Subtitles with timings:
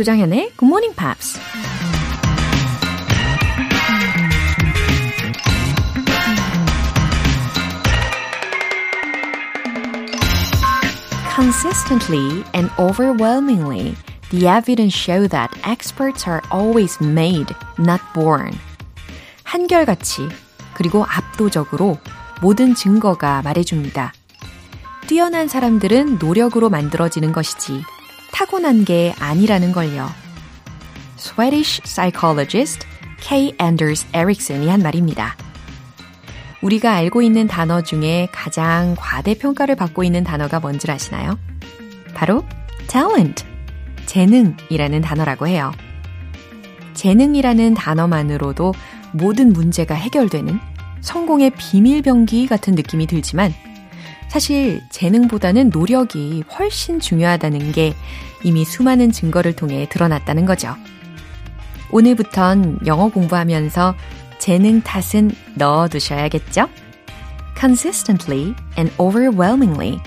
[0.00, 1.38] 조장현의 Good Morning Pops.
[11.34, 13.94] Consistently and overwhelmingly,
[14.30, 18.56] the evidence show that experts are always made, not born.
[19.44, 20.30] 한결같이
[20.72, 21.98] 그리고 압도적으로
[22.40, 24.14] 모든 증거가 말해줍니다.
[25.06, 27.82] 뛰어난 사람들은 노력으로 만들어지는 것이지
[28.40, 30.08] 타고난 게 아니라는 걸요.
[31.18, 32.86] Swedish psychologist
[33.20, 33.52] K.
[33.60, 35.36] Anders Ericsson이 한 말입니다.
[36.62, 41.38] 우리가 알고 있는 단어 중에 가장 과대평가를 받고 있는 단어가 뭔지 아시나요?
[42.14, 42.42] 바로
[42.88, 43.44] talent,
[44.06, 45.72] 재능이라는 단어라고 해요.
[46.94, 48.72] 재능이라는 단어만으로도
[49.12, 50.58] 모든 문제가 해결되는
[51.02, 53.52] 성공의 비밀병기 같은 느낌이 들지만
[54.30, 57.94] 사실 재능보다는 노력이 훨씬 중요하다는 게
[58.44, 60.76] 이미 수많은 증거를 통해 드러났다는 거죠.
[61.90, 63.96] 오늘부턴 영어 공부하면서
[64.38, 66.68] 재능 탓은 넣어두셔야겠죠?
[67.58, 70.00] Consistently and overwhelmingly,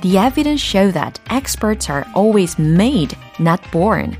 [0.00, 4.16] the evidence show that experts are always made, not born.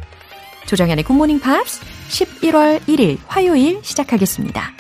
[0.67, 4.73] 조정현의 굿모닝 팝스 11월 1일 화요일 시작하겠습니다.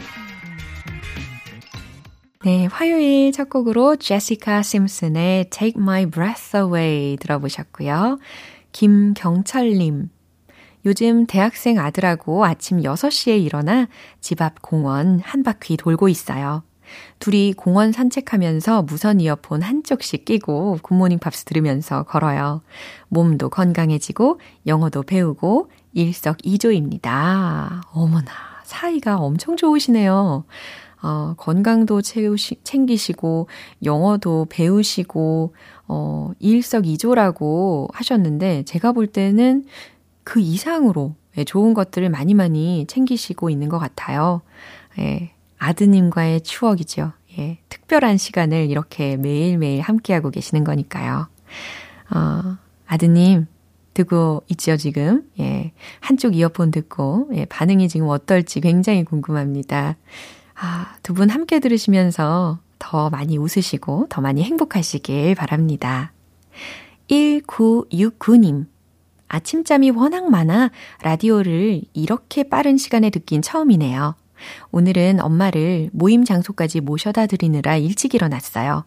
[2.47, 8.21] 네, 화요일 첫 곡으로 제시카 심슨의 Take My Breath Away 들어보셨고요.
[8.71, 10.11] 김경철님,
[10.85, 13.89] 요즘 대학생 아들하고 아침 6시에 일어나
[14.21, 16.63] 집 앞 공원 한 바퀴 돌고 있어요.
[17.19, 22.63] 둘이 공원 산책하면서 무선 이어폰 한쪽씩 끼고 Good Morning Pops 들으면서 걸어요.
[23.09, 27.83] 몸도 건강해지고 영어도 배우고 일석이조입니다.
[27.93, 28.31] 어머나,
[28.63, 30.45] 사이가 엄청 좋으시네요.
[31.03, 33.49] 어, 건강도 채우시, 챙기시고,
[33.85, 35.55] 영어도 배우시고,
[35.89, 39.65] 어, 일석이조라고 하셨는데, 제가 볼 때는
[40.25, 44.41] 그 이상으로 예, 좋은 것들을 많이 많이 챙기시고 있는 것 같아요.
[44.99, 47.13] 예, 아드님과의 추억이죠.
[47.39, 51.29] 예, 특별한 시간을 이렇게 매일매일 함께하고 계시는 거니까요.
[52.15, 52.57] 어,
[52.87, 53.47] 아드님,
[53.95, 55.29] 듣고 있죠, 지금?
[55.41, 59.97] 예, 한쪽 이어폰 듣고, 예, 반응이 지금 어떨지 굉장히 궁금합니다.
[60.59, 66.13] 아, 두 분 함께 들으시면서 더 많이 웃으시고 더 많이 행복하시길 바랍니다.
[67.09, 68.67] 1969님.
[69.29, 70.71] 아침잠이 워낙 많아
[71.03, 74.15] 라디오를 이렇게 빠른 시간에 듣긴 처음이네요.
[74.71, 78.85] 오늘은 엄마를 모임 장소까지 모셔다 드리느라 일찍 일어났어요.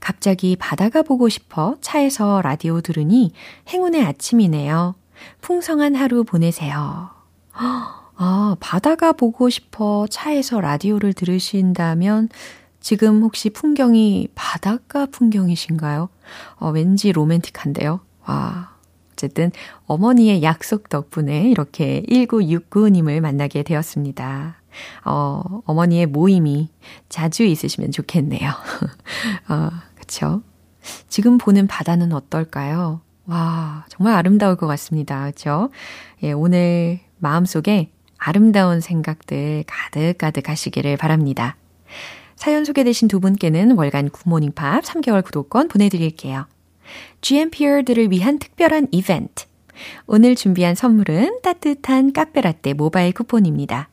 [0.00, 3.32] 갑자기 바다가 보고 싶어 차에서 라디오 들으니
[3.68, 4.94] 행운의 아침이네요.
[5.40, 7.10] 풍성한 하루 보내세요.
[8.16, 12.28] 아, 바다가 보고 싶어 차에서 라디오를 들으신다면
[12.80, 16.08] 지금 혹시 풍경이 바닷가 풍경이신가요?
[16.56, 18.00] 어, 왠지 로맨틱한데요.
[18.26, 18.74] 와.
[19.12, 19.52] 어쨌든
[19.86, 24.56] 어머니의 약속 덕분에 이렇게 1969님을 만나게 되었습니다.
[25.04, 26.68] 어, 어머니의 모임이
[27.08, 28.50] 자주 있으시면 좋겠네요.
[29.48, 30.42] 어, 그쵸?
[31.08, 33.00] 지금 보는 바다는 어떨까요?
[33.26, 35.26] 와, 정말 아름다울 것 같습니다.
[35.26, 35.70] 그쵸?
[36.22, 37.90] 예, 오늘 마음속에
[38.26, 41.56] 아름다운 생각들 가득가득 하시기를 바랍니다.
[42.36, 46.46] 사연 소개되신 두 분께는 월간 굿모닝 팝 3개월 구독권 보내드릴게요.
[47.20, 49.44] GMPR들을 위한 특별한 이벤트.
[50.06, 53.90] 오늘 준비한 선물은 따뜻한 카페라떼 모바일 쿠폰입니다.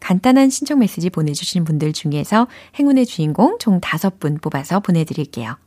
[0.00, 2.48] 간단한 신청 메시지 보내주신 분들 중에서
[2.78, 5.58] 행운의 주인공 총 5분 뽑아서 보내드릴게요.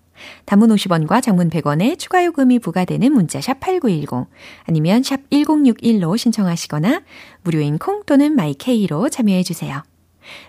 [0.46, 4.28] 단문 50원과 장문 100원의 추가 요금이 부과되는 문자 샵 8910
[4.66, 7.02] 아니면 샵 1061로 신청하시거나
[7.44, 9.84] 무료인 콩 또는 마이케이로 참여해 주세요.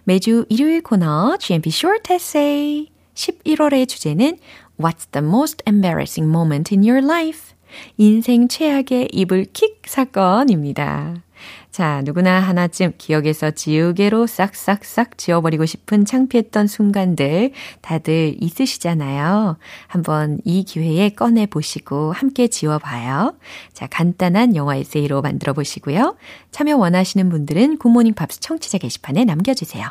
[0.05, 4.39] 매주 일요일 코너 GMP Short Essay 11월의 주제는
[4.79, 7.55] What's the most embarrassing moment in your life?
[7.97, 11.23] 인생 최악의 이불킥 사건입니다.
[11.71, 19.57] 자, 누구나 하나쯤 기억에서 지우개로 싹싹싹 지워버리고 싶은 창피했던 순간들 다들 있으시잖아요.
[19.87, 23.37] 한번 이 기회에 꺼내보시고 함께 지워봐요.
[23.73, 26.17] 자, 간단한 영화 에세이로 만들어 보시고요.
[26.51, 29.87] 참여 원하시는 분들은 Good Morning Pops 청취자 게시판에 남겨주세요.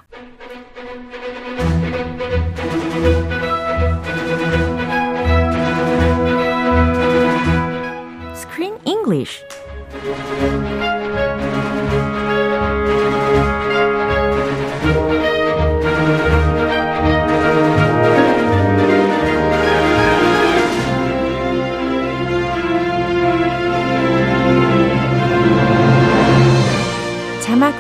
[8.36, 9.42] Screen English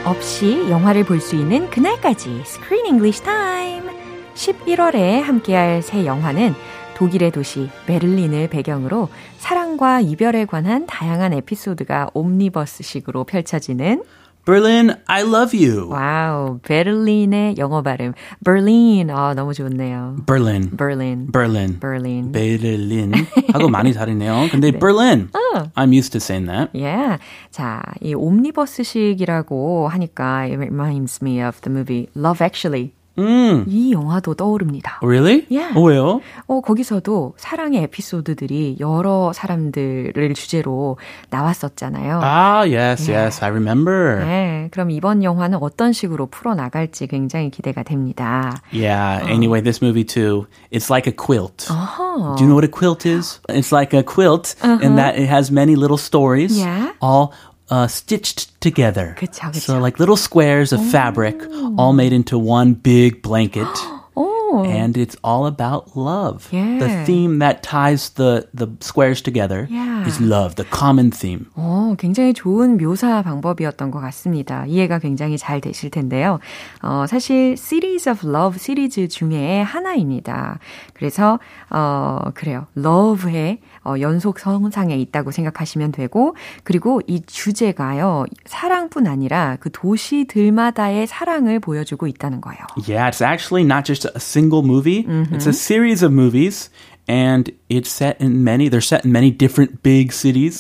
[0.09, 3.87] 없이 영화를 볼 수 있는 그날까지 Screen English Time.
[4.33, 6.55] 11월에 함께할 새 영화는
[6.95, 14.03] 독일의 도시 베를린을 배경으로 사랑과 이별에 관한 다양한 에피소드가 옴니버스식으로 펼쳐지는
[14.49, 15.89] Berlin, I love you.
[15.89, 18.13] Wow, 베를린의 영어 발음.
[18.43, 19.11] Berlin.
[19.11, 20.15] 아, 너무 좋네요.
[20.25, 20.75] Berlin.
[20.75, 21.31] Berlin.
[21.31, 21.79] Berlin.
[21.79, 22.31] Berlin.
[22.31, 23.13] 베를린
[23.53, 24.47] 하고 많이 다르네요.
[24.49, 25.29] 근데 Berlin.
[25.75, 26.71] I'm used to saying that.
[26.73, 27.19] Yeah.
[27.51, 32.93] 자, 이 옴니버스식이라고 하니까 it reminds me of the movie Love Actually.
[33.19, 33.65] 음.
[33.67, 34.99] 이 영화도 떠오릅니다.
[35.03, 35.45] Really?
[35.51, 35.77] Yeah.
[35.77, 36.21] 어, 왜요?
[36.47, 40.97] 어, 거기서도 사랑의 에피소드들이 여러 사람들을 주제로
[41.29, 42.19] 나왔었잖아요.
[42.23, 44.19] Ah, yes, yes, I remember.
[44.25, 48.53] 네, 그럼 이번 영화는 어떤 식으로 풀어나갈지 굉장히 기대가 됩니다.
[48.73, 51.67] Yeah, anyway, this movie too, it's like a quilt.
[51.69, 52.35] 어허.
[52.37, 53.39] Do you know what a quilt is?
[53.49, 56.93] It's like a quilt in that it has many little stories Yeah.
[57.01, 57.31] all
[57.70, 59.14] uh, stitched together.
[59.18, 59.60] 그쵸, 그쵸.
[59.60, 61.36] So like little squares of fabric
[61.78, 63.68] all made into one big blanket.
[64.16, 66.46] 오, And it's all about love.
[66.52, 66.78] Yeah.
[66.78, 70.06] The theme that ties the, the squares together Yeah.
[70.06, 71.46] is love, the common theme.
[71.56, 74.64] 어, 굉장히 좋은 묘사 방법이었던 것 같습니다.
[74.66, 76.38] 이해가 굉장히 잘 되실 텐데요.
[76.82, 80.60] 어, 사실 Series of Love 시리즈 중에 하나입니다.
[80.92, 81.40] 그래서
[81.70, 82.66] 어, 그래요.
[82.76, 88.25] Love의 어, 연속 성상에 있다고 생각하시면 되고 그리고 이 주제가요.
[88.45, 92.59] 사랑뿐 아니라 그 도시들마다의 사랑을 보여주고 있다는 거예요.
[92.87, 95.05] Yeah, it's actually not just a single movie.
[95.31, 96.69] It's a series of movies.
[97.08, 100.56] And it's set in many, they're set in many different big cities.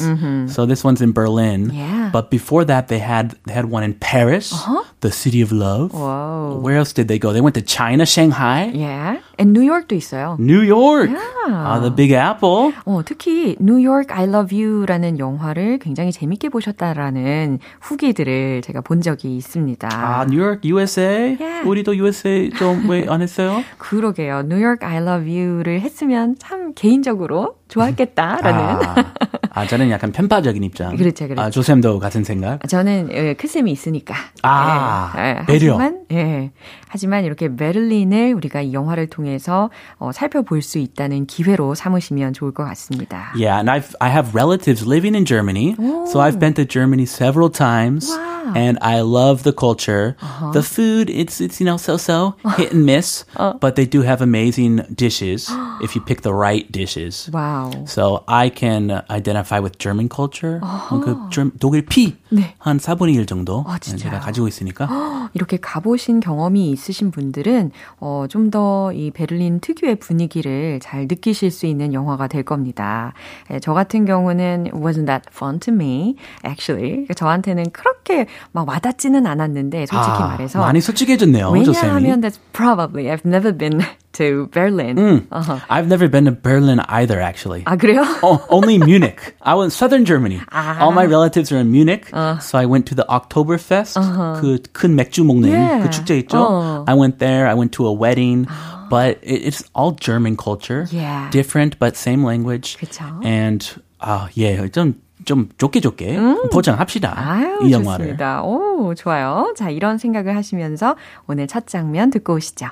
[0.52, 1.70] So this one's in Berlin.
[1.72, 2.10] Yeah.
[2.12, 4.52] But before that, they had, they had one in Paris,
[5.00, 5.92] the city of love.
[5.94, 6.60] Whoa.
[6.60, 7.32] Where else did they go?
[7.32, 9.20] They went to China, Shanghai, Yeah.
[9.38, 10.36] And 뉴욕도 있어요.
[10.38, 11.10] New York,
[11.48, 12.72] uh, the Big Apple.
[12.84, 19.88] 어, 특히 뉴욕 I Love You라는 영화를 굉장히 재밌게 보셨다라는 후기들을 제가 본 적이 있습니다.
[19.90, 21.36] 아, New York, USA?
[21.40, 21.66] Yeah.
[21.66, 23.64] 우리도 USA 좀 왜 안 했어요?
[23.78, 24.42] 그러게요.
[24.46, 28.59] 뉴욕 I Love You를 했으면 참 개인적으로 좋았겠다라는.
[28.61, 29.13] 아,
[29.50, 30.96] 아, 저는 약간 편파적인 입장.
[30.96, 31.40] 그렇죠, 그렇죠.
[31.42, 32.66] 아, 조쌤도 같은 생각?
[32.68, 34.14] 저는 예, 크쌤이 있으니까.
[34.42, 35.46] 아, 예, 예.
[35.46, 35.74] 배려.
[35.78, 36.50] 하지만 예.
[36.88, 42.64] 하지만 이렇게 베를린을 우리가 이 영화를 통해서 어, 살펴볼 수 있다는 기회로 삼으시면 좋을 것
[42.64, 43.32] 같습니다.
[43.34, 45.74] Yeah, and I've I have relatives living in Germany,
[46.06, 48.52] so I've been to Germany several times, Wow.
[48.54, 50.16] and I love the culture.
[50.52, 53.24] The food, it's it's you know so so hit and miss,
[53.60, 55.50] but they do have amazing dishes
[55.82, 57.28] if you pick the right dishes.
[57.32, 57.88] 와우.
[57.88, 60.59] So I can identify with German culture.
[61.03, 62.53] 그 좀- 독일 피 네.
[62.59, 63.79] 한 4분의 1 정도 아?
[63.79, 65.29] 제가 가지고 있으니까.
[65.33, 71.65] 이렇게 가보신 경험이 있으신 분들은 어, 좀 더 이 베를린 특유의 분위기를 잘 느끼실 수
[71.65, 73.13] 있는 영화가 될 겁니다.
[73.51, 76.15] 예, 저 같은 경우는 wasn't that fun to me,
[76.45, 77.05] actually.
[77.15, 81.51] 저한테는 그렇게 막 와닿지는 않았는데 솔직히 아, 말해서 많이 솔직해졌네요.
[81.51, 83.81] 왜냐하면 that's probably I've never been
[84.13, 85.27] to Berlin.
[85.29, 85.59] 어허.
[85.69, 87.63] I've never been to Berlin either, actually.
[87.65, 88.01] 아 그래요?
[88.23, 89.35] Oh, only Munich.
[89.41, 90.41] I was southern Germany.
[90.51, 92.09] All my relatives are in Munich,
[92.40, 93.94] so I went to the Oktoberfest.
[94.40, 95.82] 그 큰 맥주 먹는 Yeah.
[95.82, 96.38] 그 축제 있죠?
[96.38, 96.84] 어.
[96.86, 97.46] I went there.
[97.46, 98.46] I went to a wedding,
[98.90, 100.86] but it, it's all German culture.
[100.90, 101.30] Yeah.
[101.30, 102.76] Different but same language.
[102.78, 103.04] 그쵸.
[103.24, 103.64] And
[104.00, 104.94] 아, 예, 좀
[105.24, 106.18] 좀 좋게 좋게
[106.52, 107.14] 포장합시다.
[107.16, 108.06] 아유, 이 영화를.
[108.18, 108.42] 좋습니다.
[108.42, 109.54] 오, 좋아요.
[109.56, 112.66] 자, 이런 생각을 하시면서 오늘 첫 장면 듣고 오시죠.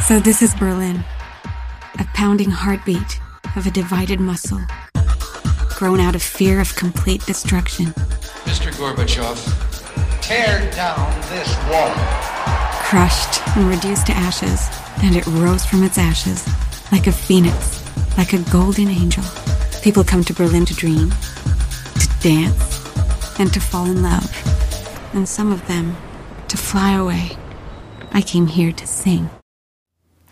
[0.00, 1.02] So this is Berlin.
[2.00, 3.20] A pounding heartbeat
[3.56, 4.58] of a divided muscle.
[5.78, 7.92] Grown out of fear of complete destruction.
[8.45, 8.71] Mr.
[8.71, 9.37] Gorbachev,
[10.21, 11.93] tear down this wall.
[12.83, 14.69] Crushed and reduced to ashes.
[15.03, 16.47] And it rose from its ashes.
[16.91, 17.83] Like a phoenix.
[18.17, 19.23] Like a golden angel.
[19.81, 21.11] People come to Berlin to dream.
[21.99, 23.39] To dance.
[23.39, 24.29] And to fall in love.
[25.13, 25.95] And some of them
[26.47, 27.37] to fly away.
[28.11, 29.29] I came here to sing.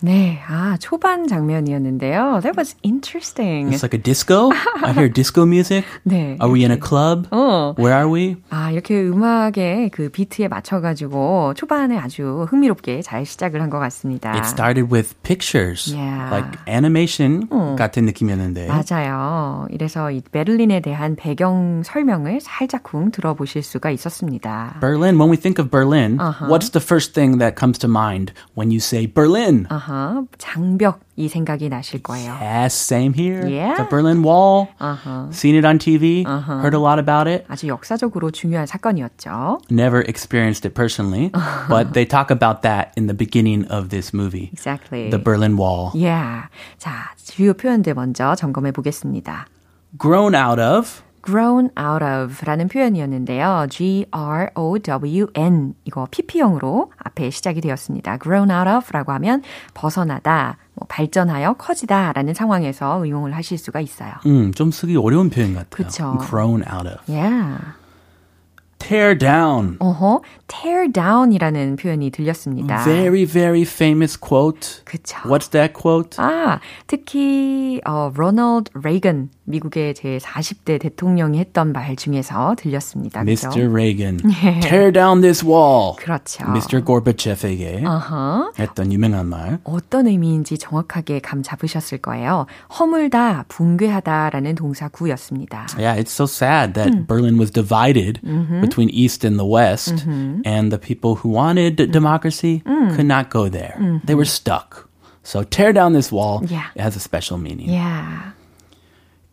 [0.06, 2.42] 네, 아, 초반 장면이었는데요.
[2.44, 3.72] That was interesting.
[3.72, 4.52] It's like a disco.
[4.84, 5.86] I hear disco music.
[6.04, 6.36] 네.
[6.42, 7.30] Are we in a club?
[7.32, 7.74] 어.
[7.80, 8.36] Where are we?
[8.50, 14.32] 아, 이렇게 음악의 그 비트에 맞춰가지고 초반에 아주 흥미롭게 잘 시작을 한 것 같습니다.
[14.36, 16.28] It started with pictures, Yeah.
[16.36, 18.68] like animation 같은 느낌이었는데.
[18.68, 19.68] 맞아요.
[19.72, 24.76] 이래서 이 베를린에 대한 배경 설명을 살짝쿵 들어보실 수가 있었습니다.
[24.82, 26.50] Berlin, when we think of Berlin, Uh-huh.
[26.52, 29.66] what's the first thing that comes to mind when you say Berlin?
[29.70, 32.37] 아 하, 장벽 이 생각이 나실 거예요.
[32.41, 33.47] Yes, same here.
[33.47, 33.77] Yeah.
[33.77, 34.69] The Berlin Wall.
[34.79, 35.29] 아하.
[35.33, 36.25] Seen it on TV.
[36.25, 37.45] Heard a lot about it.
[37.49, 39.61] 아주 역사적으로 중요한 사건이었죠.
[39.71, 41.31] Never experienced it personally,
[41.69, 44.51] but they talk about that in the beginning of this movie.
[44.53, 45.11] Exactly.
[45.11, 45.91] The Berlin Wall.
[45.95, 46.49] Yeah.
[46.79, 49.47] 자, 주요 표현들 먼저 점검해 보겠습니다.
[49.99, 53.68] Grown out of grown out of 라는 표현이었는데요.
[53.70, 58.18] G-R-O-W-N 이거 PP형으로 앞에 시작이 되었습니다.
[58.18, 59.42] grown out of 라고 하면
[59.74, 64.14] 벗어나다, 뭐 발전하여 커지다 라는 상황에서 응용을 하실 수가 있어요.
[64.26, 65.70] 음, 좀 쓰기 어려운 표현 같아요.
[65.70, 66.18] 그쵸.
[66.28, 66.98] grown out of.
[67.08, 67.60] Yeah.
[68.84, 69.78] tear down.
[69.80, 72.84] 어허, tear down이라는 표현이 들렸습니다.
[72.84, 74.82] Very, very famous quote.
[74.84, 75.18] 그쵸.
[75.24, 76.22] What's that quote?
[76.22, 83.24] 아, 특히 어 로널드 레이건 미국의 제 40대 대통령이 했던 말 중에서 들렸습니다.
[83.24, 83.48] 그죠?
[83.50, 83.70] Mr.
[83.70, 84.18] Reagan.
[84.62, 85.96] Tear down this wall.
[85.98, 86.46] 그렇죠.
[86.50, 86.84] Mr.
[86.86, 88.54] Gorbachev에게 어허.
[88.58, 89.60] 했던 유명한 말.
[89.64, 92.46] 어떤 의미인지 정확하게 감 잡으셨을 거예요.
[92.80, 95.68] 허물다, 붕괴하다라는 동사 구였습니다.
[95.78, 98.22] Yeah, it's so sad that Berlin was divided
[98.62, 100.06] between East and the West,
[100.46, 102.64] and the people who wanted democracy
[102.96, 103.76] could not go there.
[104.06, 104.88] They were stuck.
[105.24, 106.72] So tear down this wall Yeah.
[106.76, 107.70] it has a special meaning.
[107.70, 108.34] Yeah.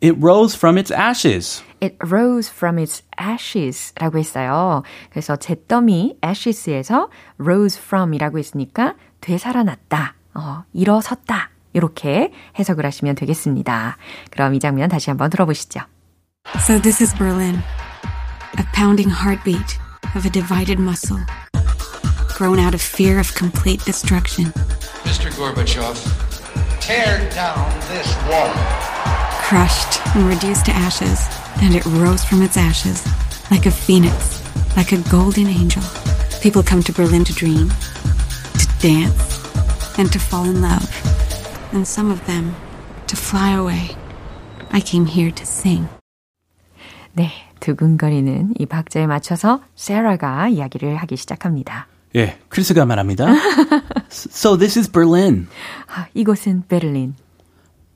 [0.02, 1.64] It rose from its ashes.
[1.82, 4.84] It rose from its ashes라고 했어요.
[5.10, 7.10] 그래서 잿더미 ashes에서
[7.40, 13.98] rose from이라고 했으니까 되살아났다, 어, 일어섰다 이렇게 해석을 하시면 되겠습니다.
[14.32, 15.82] 그럼 이 장면 다시 한번 들어보시죠.
[16.60, 17.62] So this is Berlin.
[18.60, 19.80] A pounding heartbeat
[20.16, 21.20] of a divided muscle.
[22.38, 24.52] Grown out of fear of complete destruction.
[25.04, 25.32] Mr.
[25.36, 25.98] Gorbachev,
[26.80, 28.79] tear down this wall.
[29.50, 31.20] Crushed and reduced to ashes.
[31.62, 33.06] And it rose from its ashes.
[33.52, 34.42] Like a phoenix.
[34.76, 35.84] Like a golden angel.
[36.42, 37.70] People come to Berlin to dream.
[37.70, 39.40] To dance.
[39.98, 40.90] And to fall in love.
[41.74, 42.56] And some of them
[43.08, 43.96] to fly away.
[44.72, 45.88] I came here to sing.
[47.14, 47.32] 네,
[47.62, 51.88] 두근거리는 이 박자에 맞춰서 세라가 이야기를 하기 시작합니다.
[52.16, 53.28] 예, 크리스가 말합니다.
[54.12, 55.48] so this is Berlin.
[55.88, 57.16] 아, 이곳은 베를린.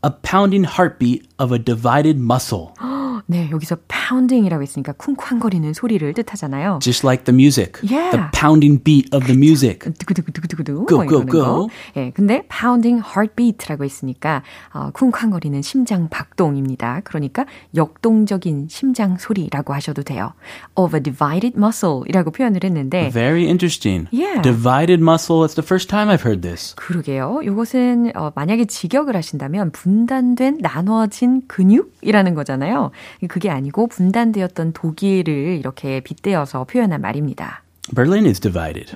[0.04, 2.76] A pounding heartbeat of a divided muscle.
[3.26, 6.78] 네, 여기서 pounding이라고 했으니까 쿵쾅거리는 소리를 뜻하잖아요.
[6.82, 7.80] Just like the music.
[7.82, 8.10] Yeah.
[8.10, 9.90] The pounding beat of the music.
[9.98, 11.42] 두구두구두구두구 Go, 뭐 go, go.
[11.42, 11.68] 거.
[11.96, 17.00] 예, 근데 pounding heartbeat라고 했으니까 어, 쿵쾅거리는 심장 박동입니다.
[17.04, 20.34] 그러니까 역동적인 심장 소리라고 하셔도 돼요.
[20.74, 24.08] Of a divided muscle이라고 표현을 했는데 Very interesting.
[24.12, 24.42] Yeah.
[24.42, 25.44] Divided muscle.
[25.44, 26.74] It's the first time I've heard this.
[26.76, 27.40] 그러게요.
[27.42, 32.90] 이것은 어, 만약에 직역을 하신다면 분단된 나눠진 근육이라는 거잖아요.
[33.28, 37.62] 그게 아니고 분단되었던 독일을 이렇게 빗대어서 표현한 말입니다.
[37.94, 38.94] Berlin is divided.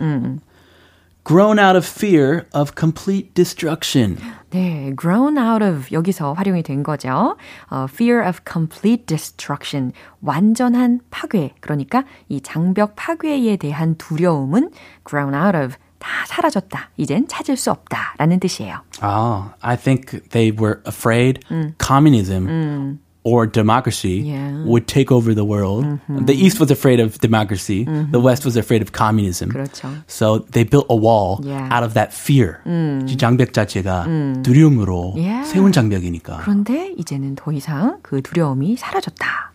[1.24, 4.16] Grown out of fear of complete destruction.
[4.50, 7.36] 네, grown out of 여기서 활용이 된 거죠.
[7.68, 11.52] 어, fear of complete destruction, 완전한 파괴.
[11.60, 14.70] 그러니까 이 장벽 파괴에 대한 두려움은
[15.06, 16.90] grown out of 다 사라졌다.
[16.96, 18.80] 이젠 찾을 수 없다라는 뜻이에요.
[19.02, 21.40] Ah, I think they were afraid
[21.78, 24.65] communism or democracy Yeah.
[24.67, 25.85] would take over the world.
[26.09, 27.85] The East was afraid of democracy.
[27.85, 29.47] The West was afraid of communism.
[29.49, 29.87] 그렇죠.
[30.07, 31.71] So they built a wall Yeah.
[31.71, 32.59] out of that fear.
[33.07, 34.07] 이 장벽 자체가
[34.43, 35.47] 두려움으로 Yeah.
[35.49, 36.39] 세운 장벽이니까.
[36.43, 39.46] 그런데 이제는 더 이상 그 두려움이 사라졌다.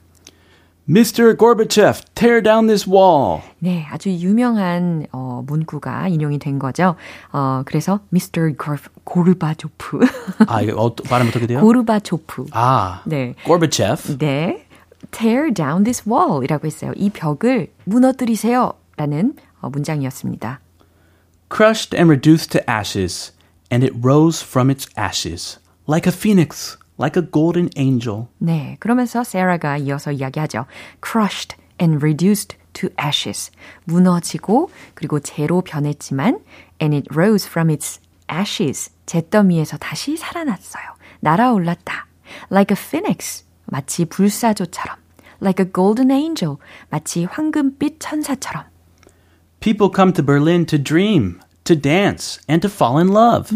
[0.88, 1.37] Mr.
[1.37, 3.43] Gorbachev, tear down this wall.
[3.59, 6.97] 네, 아주 유명한 어, 문구가 인용이 된 거죠.
[7.31, 8.55] 어, 그래서 Mr.
[9.05, 10.00] 고르바조프,
[10.49, 11.61] 아, 이거 어, 발음 어떻게 돼요?
[11.61, 12.47] 고르바조프.
[12.53, 13.35] 아, 네.
[13.45, 14.17] Gorbachev.
[14.19, 14.65] 네.
[15.11, 16.93] Tear down this wall 이라고 했어요.
[16.97, 18.73] 이 벽을 무너뜨리세요.
[18.97, 20.61] 라는 어, 문장이었습니다.
[21.50, 23.33] crushed and reduced to ashes,
[23.71, 28.27] and it rose from its ashes, like a phoenix, like a golden angel.
[28.38, 28.77] 네.
[28.81, 30.67] 그러면서 세라가 이어서 이야기하죠.
[31.03, 33.50] Crushed and reduced to ashes.
[33.85, 36.41] 무너지고 그리고 재로 변했지만
[36.83, 38.00] and it rose from its
[38.31, 38.91] ashes.
[39.07, 40.85] 잿더미에서 다시 살아났어요.
[41.21, 42.07] 날아올랐다.
[42.50, 43.45] Like a phoenix.
[43.67, 44.97] 마치 불사조처럼.
[45.41, 46.57] Like a golden angel.
[46.91, 48.65] 마치 황금빛 천사처럼.
[49.61, 53.55] People come to Berlin to dream, to dance, and to fall in love.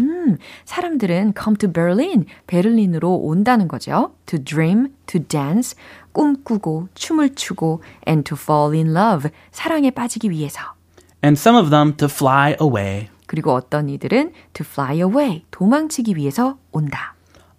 [0.64, 4.12] 사람들은 come to Berlin, 베를린으로 온다는 거죠.
[4.26, 5.76] To dream, to dance,
[6.12, 10.60] 꿈꾸고, 춤을 추고, and to fall in love, 사랑에 빠지기 위해서.
[11.22, 13.08] And some of them to fly away.
[13.26, 17.14] 그리고 어떤 이들은 to fly away, 도망치기 위해서 온다.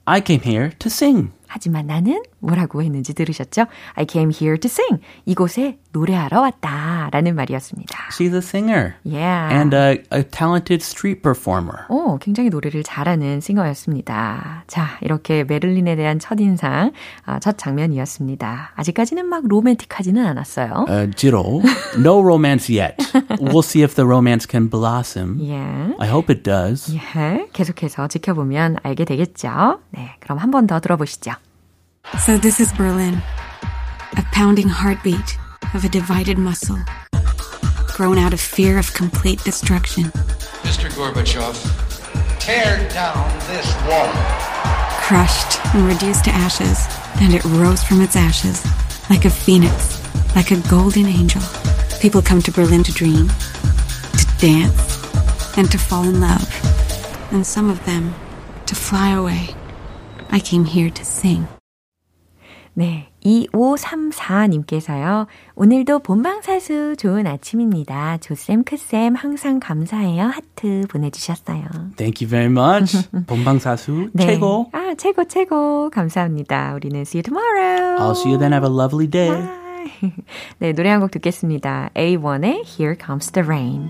[0.05, 1.29] I came here to sing.
[1.45, 3.65] 하지만 나는 뭐라고 했는지 들으셨죠?
[3.95, 5.03] I came here to sing.
[5.25, 7.10] 이곳에 노래하러 왔다.
[7.12, 8.10] 라는 말이었습니다.
[8.12, 9.55] She's a singer Yeah.
[9.55, 11.86] and a, a talented street performer.
[11.89, 14.65] 오, 굉장히 노래를 잘하는 싱어였습니다.
[14.67, 16.91] 자, 이렇게 메를린에 대한 첫인상,
[17.25, 18.74] 아, 첫 장면이었습니다.
[18.75, 20.86] 아직까지는 막 로맨틱하지는 않았어요.
[20.88, 21.62] Uh, Jiro,
[21.98, 22.96] no romance yet.
[23.39, 25.39] We'll see if the romance can blossom.
[25.41, 25.55] 예.
[26.00, 26.93] I hope it does.
[26.96, 27.48] 예.
[27.53, 29.79] 계속해서 지켜보면 알게 되겠죠.
[29.89, 31.31] 네, 그럼 한 번 더 들어보시죠.
[32.17, 33.19] So this is Berlin.
[34.17, 35.38] a pounding heartbeat
[35.73, 36.77] of a divided muscle,
[37.87, 40.05] grown out of fear of complete destruction.
[40.63, 40.89] Mr.
[40.91, 41.55] Gorbachev,
[42.39, 44.11] tear down this wall.
[45.01, 46.87] Crushed and reduced to ashes,
[47.21, 48.65] and it rose from its ashes
[49.09, 49.99] like a phoenix,
[50.35, 51.41] like a golden angel.
[51.99, 56.47] People come to Berlin to dream, to dance, and to fall in love.
[57.31, 58.13] And some of them
[58.67, 59.49] to fly away.
[60.29, 61.47] I came here to sing.
[62.77, 65.27] 네, 2534님께서요.
[65.55, 68.17] 오늘도 본방사수 좋은 아침입니다.
[68.17, 70.23] 조쌤, 크쌤 항상 감사해요.
[70.25, 71.63] 하트 보내주셨어요.
[71.97, 73.09] Thank you very much.
[73.27, 74.25] 본방사수 네.
[74.25, 74.69] 최고.
[74.71, 75.89] 아, 최고, 최고.
[75.89, 76.73] 감사합니다.
[76.75, 77.97] 우리는 see you tomorrow.
[77.99, 78.53] I'll see you then.
[78.53, 79.29] Have a lovely day.
[79.29, 79.59] Bye.
[80.59, 81.89] 네, 노래 한 곡 듣겠습니다.
[81.95, 83.89] A1의 Here Comes the Rain.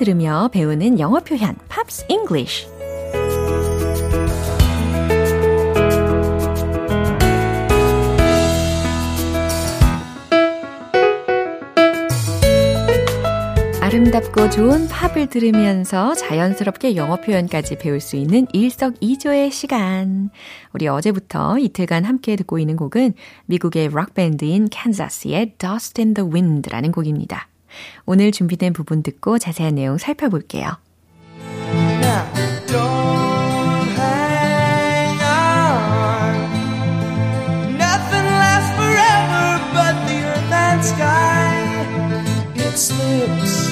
[0.00, 2.66] 들으며 배우는 영어 표현 Pops English
[13.82, 20.30] 아름답고 좋은 팝을 들으면서 자연스럽게 영어 표현까지 배울 수 있는 일석이조의 시간.
[20.72, 23.12] 우리 어제부터 이틀간 함께 듣고 있는 곡은
[23.46, 27.49] 미국의 록밴드인 캔자스의 Dust in the Wind라는 곡입니다.
[28.06, 30.78] 오늘 준비된 부분 듣고 자세한 내용 살펴볼게요.
[43.30, 43.69] Don't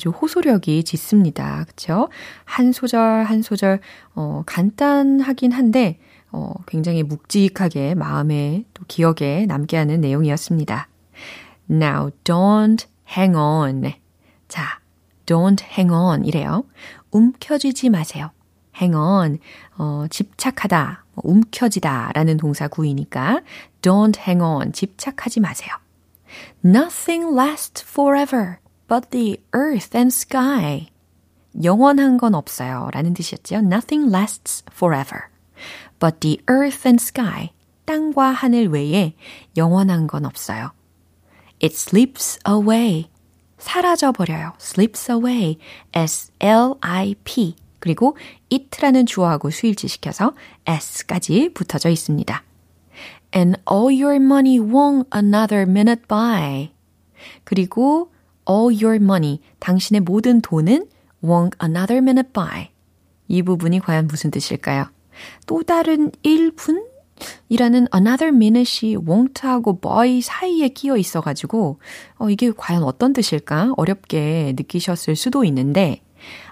[0.00, 1.66] 아주 호소력이 짙습니다.
[1.68, 2.08] 그쵸?
[2.46, 3.80] 한 소절, 한 소절,
[4.14, 5.98] 어, 간단하긴 한데,
[6.32, 10.88] 어, 굉장히 묵직하게 마음에 또 기억에 남게 하는 내용이었습니다.
[11.70, 13.92] Now, don't hang on.
[14.48, 14.80] 자,
[15.26, 16.64] don't hang on 이래요.
[17.10, 18.30] 움켜쥐지 마세요.
[18.80, 19.38] hang on,
[19.76, 23.42] 어, 집착하다, 뭐, 움켜지다 라는 동사 구이니까
[23.82, 25.74] don't hang on, 집착하지 마세요.
[26.64, 28.60] Nothing lasts forever
[28.90, 30.88] but the earth and sky.
[31.62, 32.88] 영원한 건 없어요.
[32.92, 33.58] 라는 뜻이었죠.
[33.58, 35.30] Nothing lasts forever.
[36.00, 37.50] But the earth and sky.
[37.84, 39.14] 땅과 하늘 외에
[39.56, 40.72] 영원한 건 없어요.
[41.62, 43.08] It slips away.
[43.58, 44.54] 사라져 버려요.
[44.60, 45.58] slips away.
[45.92, 47.54] S-L-I-P.
[47.78, 48.16] 그리고
[48.52, 50.34] it라는 주어하고 수일지 시켜서
[50.66, 52.42] s까지 붙어져 있습니다.
[53.34, 56.72] And all your money won't another minute buy.
[57.44, 58.10] 그리고
[58.50, 60.86] all your money, 당신의 모든 돈은
[61.22, 62.70] won't another minute buy.
[63.28, 64.86] 이 부분이 과연 무슨 뜻일까요?
[65.46, 66.84] 또 다른 1분?
[67.48, 71.78] 이라는 another minute이 won't하고 buy 사이에 끼어 있어가지고,
[72.18, 73.74] 어, 이게 과연 어떤 뜻일까?
[73.76, 76.00] 어렵게 느끼셨을 수도 있는데,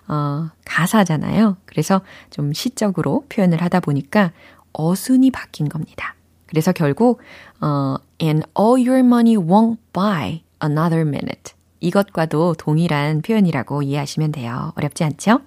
[0.06, 1.56] 어, 가사잖아요.
[1.64, 4.32] 그래서 좀 시적으로 표현을 하다 보니까
[4.72, 6.14] 어순이 바뀐 겁니다.
[6.46, 7.20] 그래서 결국,
[7.60, 11.57] 어, and all your money won't buy another minute.
[11.80, 14.72] 이것과도 동일한 표현이라고 이해하시면 돼요.
[14.76, 15.40] 어렵지 않죠?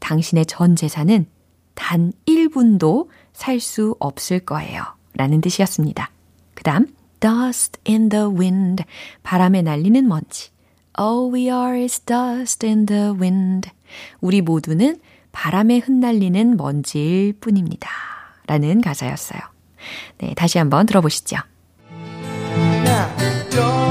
[0.00, 1.26] 당신의 전 재산은
[1.74, 4.82] 단 1분도 살 수 없을 거예요.
[5.14, 6.10] 라는 뜻이었습니다.
[6.54, 6.86] 그 다음,
[7.20, 8.84] dust in the wind.
[9.22, 10.50] 바람에 날리는 먼지.
[11.00, 13.70] All we are is dust in the wind.
[14.20, 14.98] 우리 모두는
[15.32, 17.88] 바람에 흩날리는 먼지일 뿐입니다.
[18.46, 19.40] 라는 가사였어요.
[20.18, 21.36] 네, 다시 한번 들어보시죠.
[22.56, 23.87] Now,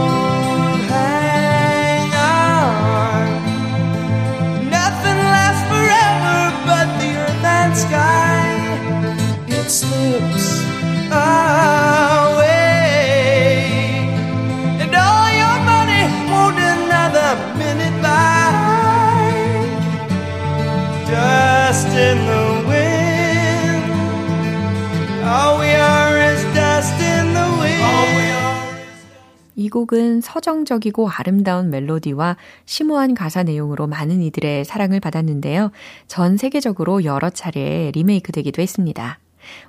[29.77, 35.71] 곡은 서정적이고 아름다운 멜로디와 심오한 가사 내용으로 많은 이들의 사랑을 받았는데요.
[36.07, 39.19] 전 세계적으로 여러 차례 리메이크 되기도 했습니다.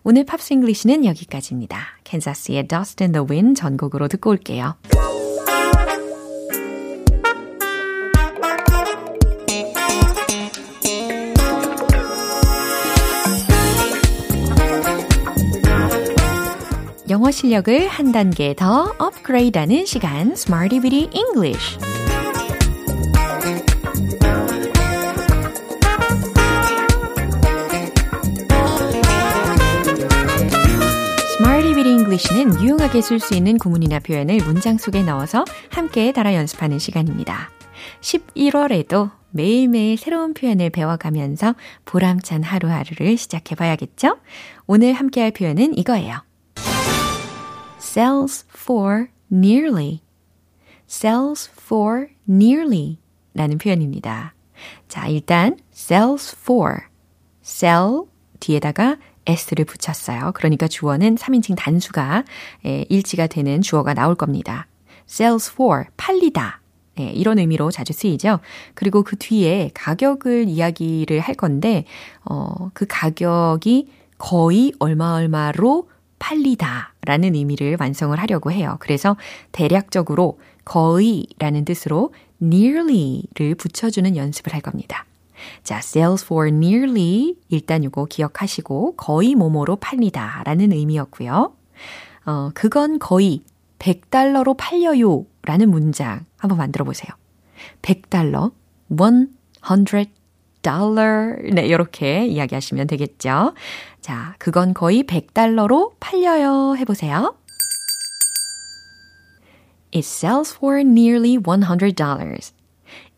[0.04, 1.78] 오늘 Pops English는 여기까지입니다.
[2.04, 4.76] 캔사스의 Dust in the Wind 전곡으로 듣고 올게요.
[17.18, 21.76] 영어 실력을 한 단계 더 업그레이드하는 시간 Smarty Bitty English
[31.84, 37.50] English는 유용하게 쓸 수 있는 구문이나 표현을 문장 속에 넣어서 함께 따라 연습하는 시간입니다.
[38.00, 44.18] 11월에도 매일매일 새로운 표현을 배워가면서 보람찬 하루하루를 시작해 봐야겠죠?
[44.66, 46.27] 오늘 함께 할 표현은 이거예요.
[47.98, 50.02] Sells for nearly.
[50.88, 52.98] sells for nearly
[53.34, 54.34] 라는 표현입니다.
[54.86, 56.76] 자, 일단 sells for.
[57.42, 58.04] sell
[58.38, 60.30] 뒤에다가 s를 붙였어요.
[60.34, 62.22] 그러니까 주어는 3인칭 단수가
[62.88, 64.68] 일치가 되는 주어가 나올 겁니다.
[65.08, 66.60] sells for 팔리다.
[66.98, 68.38] 네, 이런 의미로 자주 쓰이죠.
[68.74, 71.84] 그리고 그 뒤에 가격을 이야기를 할 건데,
[72.24, 78.76] 어, 그 가격이 거의 얼마 얼마로 팔리다 라는 의미를 완성을 하려고 해요.
[78.80, 79.16] 그래서
[79.52, 85.06] 대략적으로 거의 라는 뜻으로 nearly를 붙여주는 연습을 할 겁니다.
[85.62, 91.52] 자, sales for nearly 일단 요거 기억하시고 거의 뭐뭐로 팔리다 라는 의미였고요.
[92.26, 93.42] 어, 그건 거의
[93.78, 97.10] 100달러로 팔려요 라는 문장 한번 만들어 보세요.
[97.82, 98.52] 100달러,
[98.88, 100.17] 100
[100.68, 101.36] dollar.
[101.52, 103.54] 네, 이렇게 이야기하시면 되겠죠.
[104.02, 106.76] 자, 그건 거의 100달러로 팔려요.
[106.76, 107.34] 해보세요.
[109.94, 112.52] It sells for nearly $100.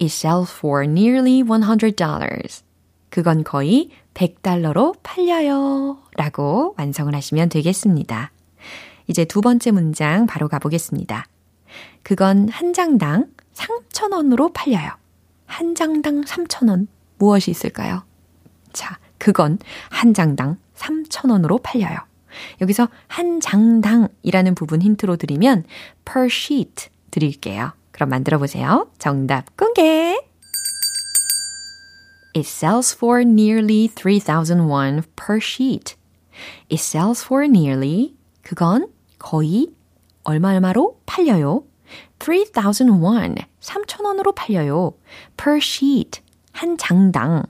[0.01, 2.63] It sells for nearly $100.
[3.11, 5.99] 그건 거의 100달러로 팔려요.
[6.17, 8.31] 라고 완성을 하시면 되겠습니다.
[9.09, 11.27] 이제 두 번째 문장 바로 가보겠습니다.
[12.05, 14.91] 그건 한 장당 3,000원으로 팔려요.
[15.47, 16.87] 한 장당 3,000원.
[17.21, 18.03] 무엇이 있을까요?
[18.73, 19.59] 자, 그건
[19.91, 21.99] 한 장당 3,000원으로 팔려요.
[22.61, 25.65] 여기서 한 장당이라는 부분 힌트로 드리면
[26.05, 27.73] per sheet 드릴게요.
[27.93, 28.91] 그럼 만들어 보세요.
[28.99, 30.19] 정답 공개!
[32.35, 35.97] It sells for nearly 3,000 won per sheet.
[36.71, 39.75] It sells for nearly 그건 거의
[40.23, 41.65] 얼마 얼마로 팔려요.
[42.21, 44.95] 3,000 won 3,000원으로 팔려요.
[45.37, 46.23] per sheet
[46.61, 47.43] 한 장당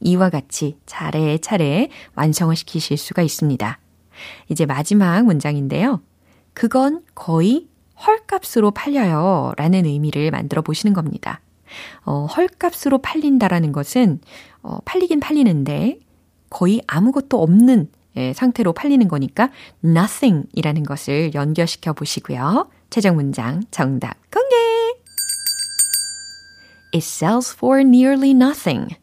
[0.00, 3.78] 이와 같이 차례차례 완성을 시키실 수가 있습니다.
[4.50, 6.02] 이제 마지막 문장인데요.
[6.52, 7.66] 그건 거의
[8.06, 9.52] 헐값으로 팔려요.
[9.56, 11.40] 라는 의미를 만들어 보시는 겁니다.
[12.04, 14.20] 어, 헐값으로 팔린다라는 것은,
[14.62, 15.98] 어, 팔리긴 팔리는데,
[16.50, 19.50] 거의 아무것도 없는 예, 상태로 팔리는 거니까,
[19.82, 22.68] nothing 이라는 것을 연결시켜 보시고요.
[22.90, 24.56] 최종 문장 정답 공개!
[26.98, 28.96] It sells for nearly nothing.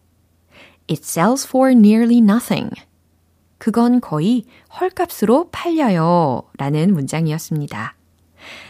[0.90, 2.70] It sells for nearly nothing.
[3.58, 4.44] 그건 거의
[4.82, 6.44] 헐값으로 팔려요.
[6.58, 7.96] 라는 문장이었습니다.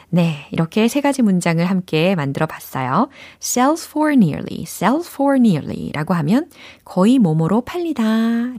[0.10, 3.10] 네, 이렇게 세 가지 문장을 함께 만들어 봤어요.
[3.42, 6.52] sells for nearly, sells for nearly 라고 하면
[6.84, 8.04] 거의 뭐뭐로 팔리다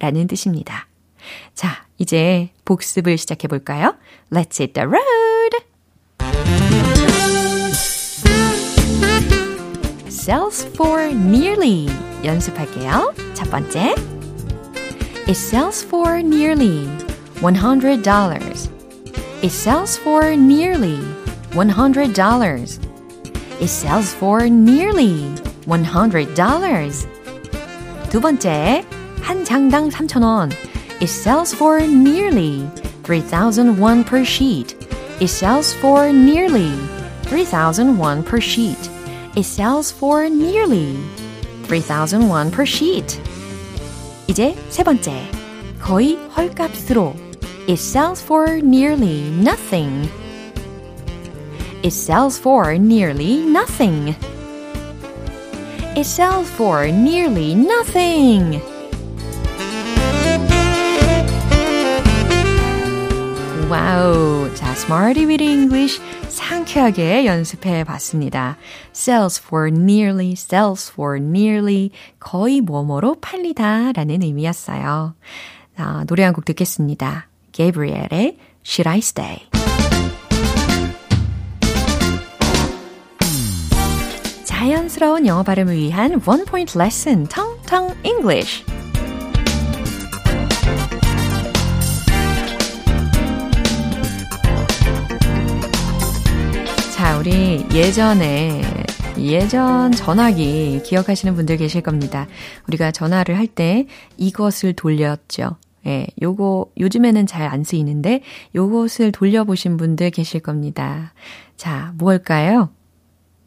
[0.00, 0.88] 라는 뜻입니다.
[1.54, 3.94] 자, 이제 복습을 시작해 볼까요?
[4.32, 6.75] Let's hit the road!
[10.25, 11.87] sells for nearly
[12.23, 13.13] 연습할게요.
[13.33, 13.95] 첫 번째.
[15.27, 16.87] It sells for nearly
[17.41, 18.69] $100.
[19.41, 20.99] It sells for nearly
[21.51, 22.79] $100.
[23.59, 27.07] It sells for nearly $100.
[28.09, 28.83] 두 번째,
[29.21, 30.51] 한 장당 3,000원.
[30.99, 32.67] It sells for nearly
[33.03, 34.75] 3,001 per sheet.
[35.19, 36.73] It sells for nearly
[37.23, 38.89] 3,001 per sheet.
[39.35, 40.97] It sells for nearly
[41.67, 43.19] 3,001 per sheet.
[44.27, 45.13] 이제 세 번째.
[45.79, 47.15] 거의 헐값으로.
[47.67, 50.09] It sells for nearly nothing.
[51.83, 54.15] It sells for nearly nothing.
[55.95, 58.61] It sells for nearly nothing.
[63.69, 64.53] 와우.
[64.53, 65.99] 자, Smarty with English
[66.48, 68.56] 상쾌하게 연습해 봤습니다.
[68.94, 75.14] sells for nearly, sells for nearly, 거의 뭐뭐로 팔리다 라는 의미였어요.
[75.76, 77.28] 자, 노래 한 곡 듣겠습니다.
[77.52, 79.38] Gabriel의 Should I Stay?
[84.44, 88.64] 자연스러운 영어 발음을 위한 원 포인트 레슨, 텅텅 English.
[97.26, 98.62] 우리 예전에
[99.18, 102.28] 예전 전화기 기억하시는 분들 계실 겁니다.
[102.68, 105.56] 우리가 전화를 할 때 이것을 돌렸죠.
[105.86, 108.20] 예, 요거 요즘에는 잘 안 쓰이는데
[108.54, 111.14] 요것을 돌려보신 분들 계실 겁니다.
[111.56, 112.70] 자, 뭘까요?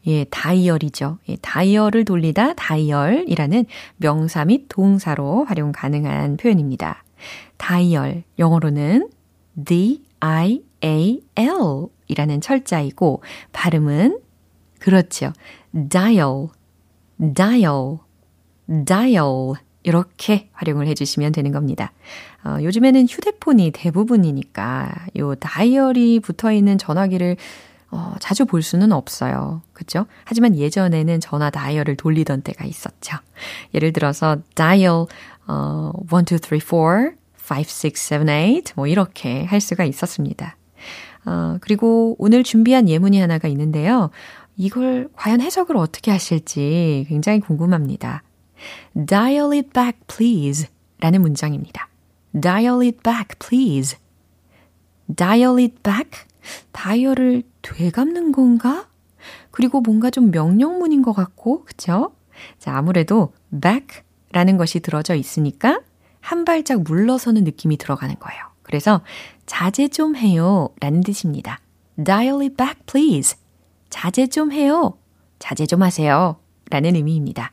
[0.06, 1.16] 예, 다이얼이죠.
[1.30, 3.64] 예, 다이얼을 돌리다 다이얼이라는
[3.96, 7.02] 명사 및 동사로 활용 가능한 표현입니다.
[7.56, 9.08] 다이얼, 영어로는
[9.64, 10.60] D-I-A-L
[12.10, 14.20] 이라는 철자이고, 발음은,
[14.78, 15.32] 그렇죠.
[15.88, 16.48] dial,
[17.34, 17.98] dial,
[18.84, 19.54] dial.
[19.82, 21.92] 이렇게 활용을 해주시면 되는 겁니다.
[22.44, 27.36] 어, 요즘에는 휴대폰이 대부분이니까 요 다이얼이 붙어 있는 전화기를
[27.90, 29.62] 어, 자주 볼 수는 없어요.
[29.72, 30.06] 그죠?
[30.24, 33.16] 하지만 예전에는 전화 다이얼을 돌리던 때가 있었죠.
[33.74, 35.06] 예를 들어서 dial
[35.46, 36.60] 어, 1, 2, 3,
[37.36, 40.56] 4, 5, 6, 7, 8, 뭐 이렇게 할 수가 있었습니다.
[41.24, 44.10] 어, 그리고 오늘 준비한 예문이 하나가 있는데요.
[44.56, 48.22] 이걸 과연 해석을 어떻게 하실지 굉장히 궁금합니다.
[49.06, 50.68] Dial it back, please.
[51.00, 51.88] 라는 문장입니다.
[52.38, 53.96] Dial it back, please.
[55.14, 56.10] Dial it back?
[56.72, 58.86] 다이얼을 되감는 건가?
[59.50, 62.12] 그리고 뭔가 좀 명령문인 것 같고, 그쵸?
[62.58, 64.02] 자, 아무래도 back
[64.32, 65.80] 라는 것이 들어져 있으니까
[66.20, 68.49] 한 발짝 물러서는 느낌이 들어가는 거예요.
[68.70, 69.02] 그래서
[69.46, 71.60] 자제 좀 해요 라는 뜻입니다.
[72.02, 73.36] Dial it back, please.
[73.90, 74.96] 자제 좀 해요.
[75.40, 76.36] 자제 좀 하세요.
[76.70, 77.50] 라는 의미입니다.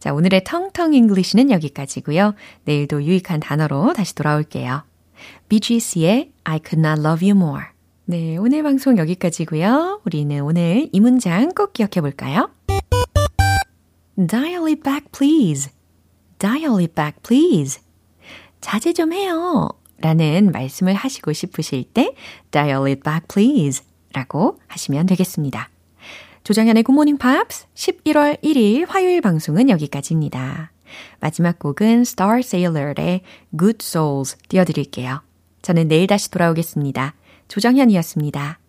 [0.00, 2.34] 자, 오늘의 텅텅 English는 여기까지고요.
[2.64, 4.84] 내일도 유익한 단어로 다시 돌아올게요.
[5.50, 7.66] BGC의 I could not love you more.
[8.06, 10.00] 네, 오늘 방송 여기까지고요.
[10.06, 12.48] 우리는 오늘 이 문장 꼭 기억해 볼까요?
[14.16, 15.70] Dial it back, please.
[16.38, 17.82] Dial it back, please.
[18.62, 19.68] 자제 좀 해요.
[20.00, 22.14] 라는 말씀을 하시고 싶으실 때
[22.50, 25.68] dial it back please 라고 하시면 되겠습니다.
[26.44, 30.72] 조정현의 굿모닝 팝스 11월 1일 화요일 방송은 여기까지입니다.
[31.20, 33.20] 마지막 곡은 Star Sailor의
[33.58, 35.20] Good Souls 띄워드릴게요.
[35.60, 37.14] 저는 내일 다시 돌아오겠습니다.
[37.48, 38.56] 조정현이었습니다.